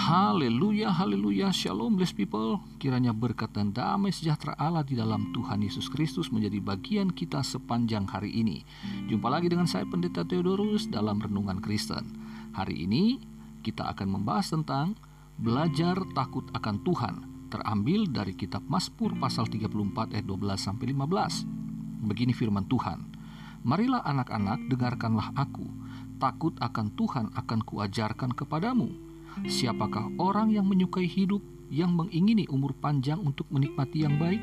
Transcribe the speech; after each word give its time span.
Haleluya, 0.00 0.96
haleluya, 0.96 1.52
shalom 1.52 2.00
blessed 2.00 2.16
people. 2.16 2.56
Kiranya 2.80 3.12
berkat 3.12 3.52
dan 3.52 3.68
damai 3.68 4.08
sejahtera 4.08 4.56
Allah 4.56 4.80
di 4.80 4.96
dalam 4.96 5.28
Tuhan 5.36 5.60
Yesus 5.60 5.92
Kristus 5.92 6.32
menjadi 6.32 6.56
bagian 6.56 7.12
kita 7.12 7.44
sepanjang 7.44 8.08
hari 8.08 8.32
ini. 8.32 8.64
Jumpa 9.12 9.28
lagi 9.28 9.52
dengan 9.52 9.68
saya 9.68 9.84
Pendeta 9.84 10.24
Theodorus 10.24 10.88
dalam 10.88 11.20
Renungan 11.20 11.60
Kristen. 11.60 12.16
Hari 12.56 12.88
ini 12.88 13.20
kita 13.60 13.92
akan 13.92 14.16
membahas 14.16 14.56
tentang 14.56 14.96
belajar 15.36 16.00
takut 16.16 16.48
akan 16.56 16.80
Tuhan, 16.80 17.14
terambil 17.52 18.08
dari 18.08 18.32
kitab 18.32 18.64
Mazmur 18.72 19.20
pasal 19.20 19.52
34 19.52 20.16
ayat 20.16 20.24
12 20.24 20.64
sampai 20.64 20.96
15. 20.96 22.08
Begini 22.08 22.32
firman 22.32 22.64
Tuhan, 22.72 23.04
Marilah 23.68 24.00
anak-anak 24.00 24.64
dengarkanlah 24.64 25.36
aku, 25.36 25.68
takut 26.16 26.56
akan 26.56 26.88
Tuhan 26.96 27.36
akan 27.36 27.60
kuajarkan 27.68 28.32
kepadamu 28.32 29.09
Siapakah 29.46 30.14
orang 30.18 30.52
yang 30.52 30.66
menyukai 30.66 31.06
hidup, 31.06 31.40
yang 31.70 31.94
mengingini 31.94 32.44
umur 32.50 32.74
panjang 32.76 33.22
untuk 33.22 33.46
menikmati 33.48 34.04
yang 34.04 34.18
baik? 34.18 34.42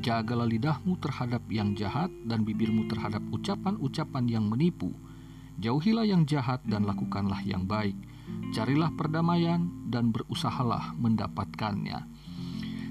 Jagalah 0.00 0.46
lidahmu 0.46 0.96
terhadap 1.00 1.42
yang 1.48 1.72
jahat 1.72 2.12
dan 2.28 2.44
bibirmu 2.44 2.86
terhadap 2.86 3.24
ucapan-ucapan 3.32 4.24
yang 4.28 4.44
menipu. 4.46 4.92
Jauhilah 5.56 6.04
yang 6.04 6.28
jahat 6.28 6.60
dan 6.68 6.84
lakukanlah 6.84 7.40
yang 7.42 7.64
baik. 7.64 7.96
Carilah 8.52 8.92
perdamaian 8.92 9.72
dan 9.88 10.12
berusahalah 10.12 10.92
mendapatkannya. 11.00 12.04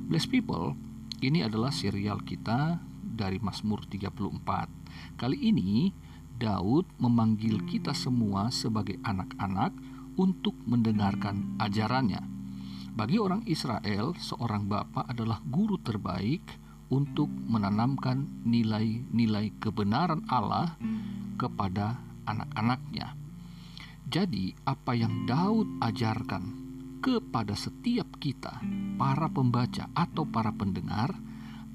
Bless 0.09 0.25
people, 0.25 0.73
ini 1.21 1.45
adalah 1.45 1.69
serial 1.69 2.21
kita 2.21 2.81
dari 3.01 3.39
Mazmur 3.39 3.85
34. 3.87 5.17
Kali 5.17 5.37
ini 5.39 5.89
Daud 6.35 6.83
memanggil 6.99 7.63
kita 7.63 7.95
semua 7.95 8.51
sebagai 8.51 8.99
anak-anak 9.07 9.71
untuk 10.15 10.55
mendengarkan 10.67 11.59
ajarannya. 11.59 12.21
Bagi 12.95 13.19
orang 13.19 13.43
Israel, 13.43 14.15
seorang 14.15 14.71
bapak 14.71 15.11
adalah 15.11 15.43
guru 15.43 15.75
terbaik 15.79 16.43
untuk 16.87 17.27
menanamkan 17.27 18.47
nilai-nilai 18.47 19.51
kebenaran 19.59 20.23
Allah 20.31 20.79
kepada 21.35 21.99
anak-anaknya. 22.23 23.17
Jadi, 24.05 24.53
apa 24.63 24.93
yang 24.95 25.25
Daud 25.25 25.81
ajarkan 25.81 26.43
kepada 27.01 27.57
setiap 27.57 28.15
kita, 28.21 28.61
para 28.95 29.27
pembaca 29.27 29.89
atau 29.97 30.23
para 30.23 30.53
pendengar, 30.53 31.11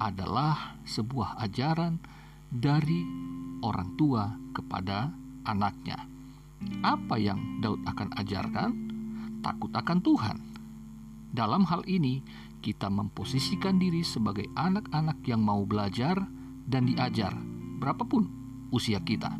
adalah 0.00 0.80
sebuah 0.88 1.36
ajaran 1.44 2.00
dari 2.48 3.04
orang 3.60 3.94
tua 4.00 4.32
kepada 4.56 5.12
anaknya. 5.44 6.19
Apa 6.84 7.16
yang 7.16 7.60
Daud 7.64 7.80
akan 7.88 8.12
ajarkan? 8.20 8.70
Takut 9.40 9.72
akan 9.72 9.98
Tuhan. 10.04 10.36
Dalam 11.32 11.64
hal 11.68 11.86
ini, 11.88 12.20
kita 12.60 12.92
memposisikan 12.92 13.80
diri 13.80 14.04
sebagai 14.04 14.44
anak-anak 14.52 15.24
yang 15.24 15.40
mau 15.40 15.64
belajar 15.64 16.20
dan 16.68 16.84
diajar, 16.84 17.32
berapapun 17.80 18.28
usia 18.68 19.00
kita. 19.00 19.32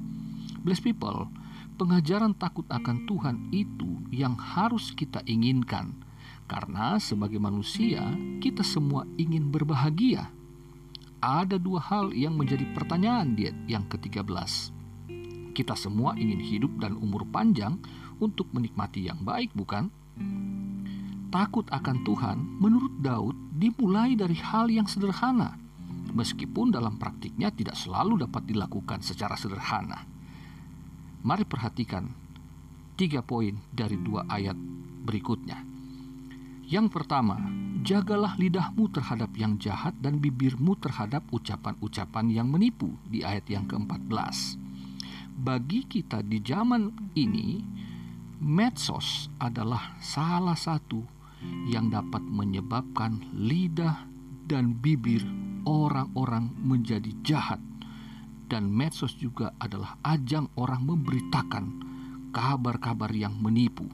Bless 0.65 0.81
people, 0.81 1.29
pengajaran 1.77 2.33
takut 2.37 2.65
akan 2.73 3.05
Tuhan 3.05 3.37
itu 3.53 4.01
yang 4.09 4.37
harus 4.41 4.93
kita 4.97 5.21
inginkan, 5.29 5.97
karena 6.49 6.97
sebagai 6.97 7.39
manusia 7.39 8.05
kita 8.41 8.65
semua 8.65 9.05
ingin 9.21 9.53
berbahagia. 9.53 10.33
Ada 11.21 11.61
dua 11.61 11.85
hal 11.85 12.17
yang 12.17 12.33
menjadi 12.33 12.65
pertanyaan 12.73 13.37
di 13.37 13.53
yang 13.69 13.85
ke-13. 13.93 14.80
Kita 15.61 15.77
semua 15.77 16.17
ingin 16.17 16.41
hidup 16.41 16.73
dan 16.81 16.97
umur 16.97 17.29
panjang 17.29 17.77
untuk 18.17 18.49
menikmati 18.57 19.05
yang 19.05 19.21
baik, 19.21 19.53
bukan? 19.53 19.93
Takut 21.29 21.69
akan 21.69 22.01
Tuhan, 22.01 22.41
menurut 22.57 22.97
Daud, 23.05 23.37
dimulai 23.61 24.17
dari 24.17 24.41
hal 24.41 24.73
yang 24.73 24.89
sederhana, 24.89 25.61
meskipun 26.17 26.73
dalam 26.73 26.97
praktiknya 26.97 27.53
tidak 27.53 27.77
selalu 27.77 28.25
dapat 28.25 28.49
dilakukan 28.49 29.05
secara 29.05 29.37
sederhana. 29.37 30.01
Mari 31.29 31.45
perhatikan 31.45 32.09
tiga 32.97 33.21
poin 33.21 33.61
dari 33.69 34.01
dua 34.01 34.25
ayat 34.33 34.57
berikutnya. 35.05 35.61
Yang 36.73 36.89
pertama, 36.89 37.37
jagalah 37.85 38.33
lidahmu 38.41 38.89
terhadap 38.97 39.29
yang 39.37 39.61
jahat 39.61 39.93
dan 40.01 40.25
bibirmu 40.25 40.73
terhadap 40.81 41.21
ucapan-ucapan 41.29 42.33
yang 42.33 42.49
menipu 42.49 42.97
di 43.05 43.21
ayat 43.21 43.45
yang 43.53 43.69
ke-14 43.69 44.70
bagi 45.35 45.87
kita 45.87 46.21
di 46.27 46.43
zaman 46.43 47.13
ini, 47.15 47.63
medsos 48.41 49.29
adalah 49.39 49.95
salah 50.01 50.57
satu 50.57 51.05
yang 51.69 51.89
dapat 51.89 52.21
menyebabkan 52.21 53.21
lidah 53.37 54.05
dan 54.45 54.77
bibir 54.77 55.25
orang-orang 55.65 56.51
menjadi 56.61 57.13
jahat, 57.23 57.61
dan 58.51 58.67
medsos 58.69 59.15
juga 59.17 59.55
adalah 59.63 59.97
ajang 60.03 60.51
orang 60.59 60.83
memberitakan 60.85 61.65
kabar-kabar 62.35 63.11
yang 63.15 63.37
menipu. 63.39 63.87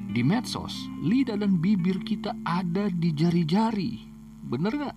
Di 0.00 0.24
medsos, 0.24 0.88
lidah 1.04 1.36
dan 1.36 1.60
bibir 1.60 2.00
kita 2.00 2.32
ada 2.42 2.88
di 2.88 3.12
jari-jari, 3.12 4.00
bener 4.48 4.72
gak? 4.74 4.96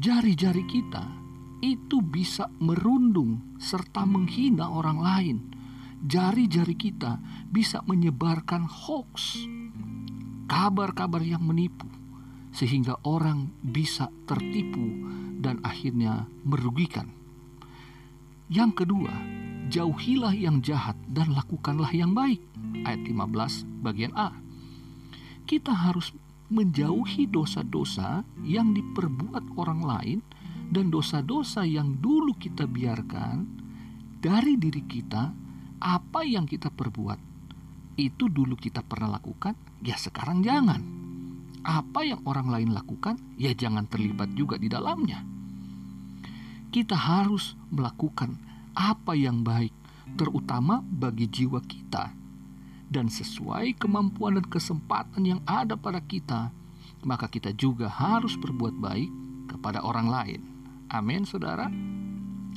Jari-jari 0.00 0.64
kita 0.68 1.04
itu 1.60 2.00
bisa 2.00 2.48
merundung 2.60 3.56
serta 3.60 4.08
menghina 4.08 4.68
orang 4.72 4.98
lain. 5.00 5.38
Jari-jari 6.00 6.76
kita 6.80 7.20
bisa 7.52 7.84
menyebarkan 7.84 8.64
hoax, 8.64 9.44
kabar-kabar 10.48 11.20
yang 11.20 11.44
menipu, 11.44 11.84
sehingga 12.56 12.96
orang 13.04 13.52
bisa 13.60 14.08
tertipu 14.24 14.88
dan 15.40 15.60
akhirnya 15.60 16.24
merugikan. 16.44 17.12
Yang 18.48 18.82
kedua, 18.82 19.12
jauhilah 19.70 20.34
yang 20.34 20.64
jahat 20.64 20.96
dan 21.06 21.36
lakukanlah 21.36 21.92
yang 21.92 22.16
baik. 22.16 22.40
Ayat 22.82 23.04
15 23.04 23.84
bagian 23.84 24.16
A. 24.16 24.32
Kita 25.44 25.70
harus 25.70 26.16
menjauhi 26.50 27.30
dosa-dosa 27.30 28.26
yang 28.42 28.74
diperbuat 28.74 29.54
orang 29.54 29.80
lain 29.86 30.18
dan 30.70 30.88
dosa-dosa 30.88 31.66
yang 31.66 31.98
dulu 31.98 32.38
kita 32.38 32.64
biarkan 32.64 33.44
dari 34.22 34.54
diri 34.54 34.86
kita, 34.86 35.34
apa 35.82 36.22
yang 36.22 36.46
kita 36.46 36.70
perbuat 36.70 37.30
itu 38.00 38.32
dulu 38.32 38.56
kita 38.56 38.80
pernah 38.80 39.20
lakukan, 39.20 39.52
ya 39.84 39.92
sekarang 40.00 40.40
jangan. 40.40 40.80
Apa 41.60 42.00
yang 42.08 42.24
orang 42.24 42.48
lain 42.48 42.72
lakukan, 42.72 43.20
ya 43.36 43.52
jangan 43.52 43.84
terlibat 43.84 44.32
juga 44.32 44.56
di 44.56 44.72
dalamnya. 44.72 45.20
Kita 46.72 46.96
harus 46.96 47.52
melakukan 47.68 48.40
apa 48.72 49.12
yang 49.12 49.44
baik, 49.44 49.74
terutama 50.16 50.80
bagi 50.80 51.28
jiwa 51.28 51.60
kita, 51.60 52.14
dan 52.88 53.12
sesuai 53.12 53.76
kemampuan 53.76 54.40
dan 54.40 54.46
kesempatan 54.48 55.22
yang 55.26 55.40
ada 55.44 55.76
pada 55.76 56.00
kita, 56.00 56.48
maka 57.04 57.28
kita 57.28 57.52
juga 57.52 57.92
harus 57.92 58.40
berbuat 58.40 58.80
baik 58.80 59.10
kepada 59.52 59.84
orang 59.84 60.08
lain. 60.08 60.49
Amin, 60.90 61.22
saudara. 61.22 61.70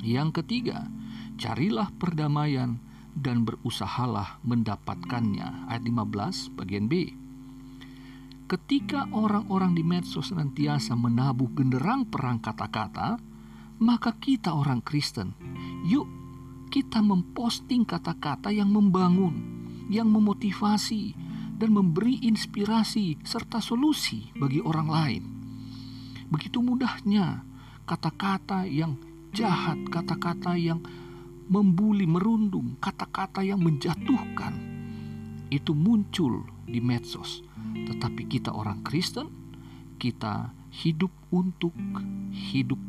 Yang 0.02 0.42
ketiga, 0.42 0.90
carilah 1.38 1.94
perdamaian 2.02 2.82
dan 3.14 3.46
berusahalah 3.46 4.42
mendapatkannya. 4.42 5.70
Ayat 5.70 5.86
15 5.86 6.50
bagian 6.58 6.90
B. 6.90 7.14
Ketika 8.50 9.06
orang-orang 9.14 9.78
di 9.78 9.86
medsos 9.86 10.34
senantiasa 10.34 10.98
menabuh 10.98 11.46
genderang 11.54 12.10
perang 12.10 12.42
kata-kata, 12.42 13.22
maka 13.78 14.18
kita 14.18 14.50
orang 14.50 14.82
Kristen, 14.82 15.38
yuk 15.86 16.10
kita 16.74 17.06
memposting 17.06 17.86
kata-kata 17.86 18.50
yang 18.50 18.74
membangun, 18.74 19.38
yang 19.94 20.10
memotivasi, 20.10 21.14
dan 21.62 21.70
memberi 21.70 22.18
inspirasi 22.26 23.22
serta 23.22 23.62
solusi 23.62 24.34
bagi 24.34 24.58
orang 24.58 24.90
lain. 24.90 25.24
Begitu 26.34 26.66
mudahnya 26.66 27.53
kata-kata 27.84 28.68
yang 28.68 28.96
jahat, 29.36 29.80
kata-kata 29.92 30.56
yang 30.56 30.80
membuli, 31.52 32.08
merundung, 32.08 32.80
kata-kata 32.80 33.44
yang 33.44 33.60
menjatuhkan 33.60 34.56
itu 35.54 35.76
muncul 35.78 36.48
di 36.66 36.82
medsos. 36.82 37.46
Tetapi 37.74 38.26
kita 38.26 38.50
orang 38.50 38.82
Kristen, 38.82 39.30
kita 40.02 40.50
hidup 40.74 41.14
untuk 41.30 41.76
hidup 42.34 42.80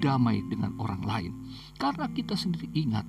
damai 0.00 0.40
dengan 0.48 0.72
orang 0.80 1.02
lain. 1.04 1.32
Karena 1.76 2.08
kita 2.08 2.32
sendiri 2.38 2.72
ingat 2.72 3.04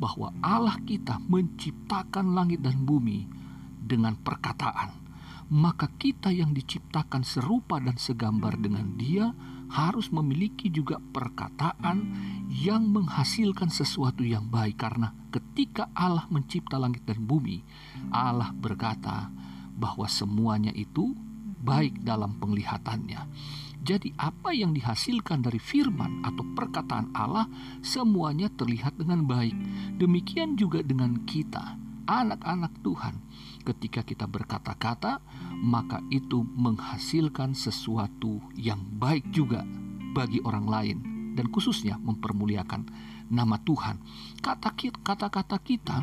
bahwa 0.00 0.32
Allah 0.40 0.80
kita 0.88 1.20
menciptakan 1.28 2.32
langit 2.32 2.64
dan 2.64 2.80
bumi 2.88 3.28
dengan 3.76 4.16
perkataan. 4.16 5.09
Maka 5.50 5.90
kita 5.98 6.30
yang 6.30 6.54
diciptakan 6.54 7.26
serupa 7.26 7.82
dan 7.82 7.98
segambar 7.98 8.54
dengan 8.54 8.94
Dia 8.94 9.34
harus 9.70 10.10
memiliki 10.14 10.70
juga 10.70 10.98
perkataan 10.98 11.98
yang 12.50 12.90
menghasilkan 12.90 13.70
sesuatu 13.70 14.26
yang 14.26 14.46
baik 14.50 14.82
karena 14.82 15.14
ketika 15.30 15.90
Allah 15.94 16.26
mencipta 16.30 16.74
langit 16.74 17.06
dan 17.06 17.22
bumi 17.22 17.62
Allah 18.10 18.50
berkata 18.50 19.30
bahwa 19.78 20.10
semuanya 20.10 20.74
itu 20.74 21.14
baik 21.60 22.02
dalam 22.02 22.36
penglihatannya. 22.40 23.20
Jadi 23.80 24.12
apa 24.20 24.52
yang 24.52 24.76
dihasilkan 24.76 25.40
dari 25.40 25.56
firman 25.56 26.20
atau 26.20 26.44
perkataan 26.52 27.16
Allah 27.16 27.48
semuanya 27.80 28.52
terlihat 28.52 29.00
dengan 29.00 29.24
baik. 29.24 29.56
Demikian 29.96 30.60
juga 30.60 30.84
dengan 30.84 31.24
kita, 31.24 31.80
anak-anak 32.04 32.76
Tuhan. 32.84 33.14
Ketika 33.60 34.00
kita 34.00 34.24
berkata-kata, 34.24 35.20
maka 35.60 36.00
itu 36.08 36.42
menghasilkan 36.56 37.52
sesuatu 37.52 38.40
yang 38.56 38.80
baik 38.96 39.28
juga 39.30 39.62
bagi 40.16 40.40
orang 40.42 40.66
lain 40.66 40.98
dan 41.36 41.46
khususnya 41.52 42.00
mempermuliakan 42.00 42.88
nama 43.30 43.60
Tuhan. 43.62 44.00
Kata-kata 44.40 45.56
kita 45.62 46.02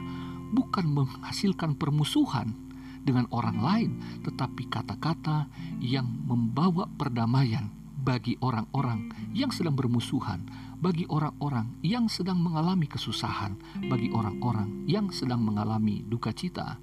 bukan 0.54 0.86
menghasilkan 0.88 1.76
permusuhan, 1.76 2.68
dengan 3.08 3.24
orang 3.32 3.58
lain, 3.64 3.92
tetapi 4.28 4.68
kata-kata 4.68 5.48
yang 5.80 6.04
membawa 6.28 6.92
perdamaian 7.00 7.72
bagi 8.04 8.36
orang-orang 8.44 9.08
yang 9.32 9.48
sedang 9.48 9.80
bermusuhan, 9.80 10.44
bagi 10.84 11.08
orang-orang 11.08 11.72
yang 11.80 12.12
sedang 12.12 12.44
mengalami 12.44 12.84
kesusahan, 12.92 13.56
bagi 13.88 14.12
orang-orang 14.12 14.84
yang 14.92 15.08
sedang 15.08 15.40
mengalami 15.40 16.04
duka 16.04 16.36
cita 16.36 16.76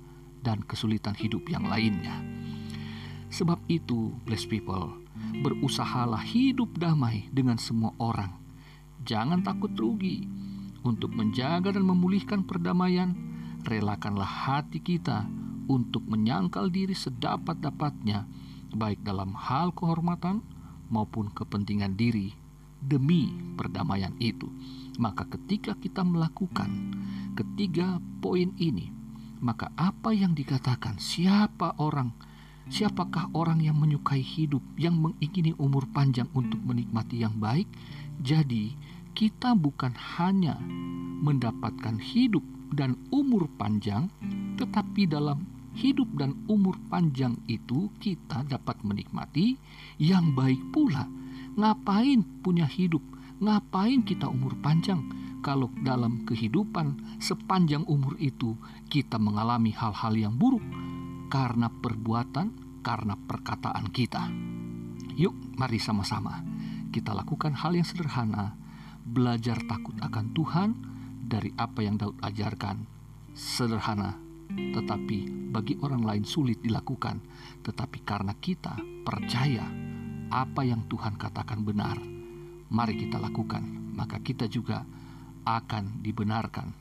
dan 0.44 0.61
kesulitan 0.61 1.17
hidup 1.17 1.49
yang 1.49 1.64
lainnya. 1.64 2.20
Sebab 3.32 3.64
itu, 3.67 4.14
blessed 4.29 4.52
people, 4.52 4.94
berusahalah 5.43 6.23
hidup 6.23 6.76
damai 6.79 7.26
dengan 7.32 7.58
semua 7.58 7.91
orang. 7.99 8.31
Jangan 9.02 9.43
takut 9.43 9.73
rugi. 9.75 10.29
Untuk 10.85 11.17
menjaga 11.17 11.73
dan 11.73 11.88
memulihkan 11.88 12.44
perdamaian, 12.44 13.17
relakanlah 13.64 14.29
hati 14.29 14.85
kita 14.85 15.25
untuk 15.67 16.05
menyangkal 16.05 16.69
diri 16.69 16.93
sedapat-dapatnya, 16.93 18.29
baik 18.76 19.00
dalam 19.00 19.32
hal 19.32 19.73
kehormatan 19.73 20.44
maupun 20.93 21.32
kepentingan 21.32 21.96
diri 21.96 22.37
demi 22.85 23.32
perdamaian 23.56 24.12
itu. 24.20 24.46
Maka, 25.00 25.26
ketika 25.26 25.75
kita 25.75 26.05
melakukan 26.06 26.70
ketiga 27.35 27.99
poin 28.23 28.52
ini, 28.61 28.94
maka 29.44 29.69
apa 29.76 30.17
yang 30.17 30.32
dikatakan, 30.32 30.96
siapa 30.96 31.76
orang, 31.76 32.17
siapakah 32.73 33.29
orang 33.37 33.61
yang 33.61 33.76
menyukai 33.76 34.25
hidup, 34.25 34.64
yang 34.81 34.96
mengingini 34.96 35.52
umur 35.61 35.85
panjang 35.93 36.32
untuk 36.32 36.64
menikmati 36.64 37.20
yang 37.20 37.37
baik? 37.37 37.69
Jadi, 38.25 38.73
kita 39.12 39.52
bukan 39.52 39.93
hanya 40.17 40.56
mendapatkan 41.20 42.00
hidup 42.00 42.41
dan 42.73 42.96
umur 43.12 43.44
panjang, 43.61 44.08
tetapi 44.56 45.05
dalam 45.05 45.44
hidup 45.76 46.08
dan 46.17 46.32
umur 46.49 46.81
panjang 46.88 47.37
itu 47.44 47.93
kita 48.00 48.49
dapat 48.49 48.81
menikmati 48.81 49.61
yang 50.00 50.32
baik 50.32 50.73
pula. 50.73 51.05
Ngapain 51.61 52.25
punya 52.41 52.64
hidup? 52.64 53.05
Ngapain 53.44 54.08
kita 54.08 54.25
umur 54.25 54.56
panjang? 54.64 55.05
Kalau 55.44 55.69
dalam 55.85 56.25
kehidupan 56.25 57.20
sepanjang 57.20 57.85
umur 57.85 58.17
itu 58.17 58.56
kita 58.88 59.20
mengalami 59.20 59.76
hal-hal 59.76 60.17
yang 60.17 60.35
buruk 60.41 60.64
karena 61.29 61.69
perbuatan, 61.69 62.81
karena 62.81 63.12
perkataan 63.12 63.93
kita. 63.93 64.25
Yuk, 65.20 65.37
mari 65.61 65.76
sama-sama 65.76 66.41
kita 66.94 67.11
lakukan 67.11 67.58
hal 67.58 67.75
yang 67.75 67.82
sederhana, 67.82 68.55
belajar 69.02 69.58
takut 69.67 69.99
akan 69.99 70.31
Tuhan 70.31 70.70
dari 71.26 71.50
apa 71.58 71.82
yang 71.82 71.99
Daud 71.99 72.23
ajarkan. 72.23 72.87
Sederhana 73.35 74.14
tetapi 74.55 75.50
bagi 75.50 75.75
orang 75.82 76.06
lain 76.06 76.23
sulit 76.23 76.62
dilakukan. 76.62 77.19
Tetapi 77.67 77.99
karena 78.06 78.31
kita 78.38 78.79
percaya 79.02 79.67
apa 80.31 80.62
yang 80.62 80.87
Tuhan 80.87 81.19
katakan 81.19 81.67
benar, 81.67 81.99
mari 82.70 82.94
kita 82.94 83.19
lakukan, 83.19 83.67
maka 83.99 84.23
kita 84.23 84.46
juga 84.46 84.87
akan 85.44 86.00
dibenarkan 86.00 86.73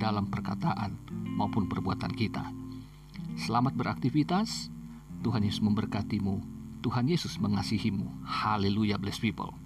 dalam 0.00 0.32
perkataan 0.32 0.96
maupun 1.36 1.68
perbuatan 1.68 2.12
kita. 2.16 2.48
Selamat 3.36 3.76
beraktivitas. 3.76 4.72
Tuhan 5.20 5.44
Yesus 5.44 5.60
memberkatimu. 5.60 6.40
Tuhan 6.80 7.12
Yesus 7.12 7.36
mengasihimu. 7.36 8.24
Haleluya, 8.24 8.96
bless 8.96 9.20
people. 9.20 9.59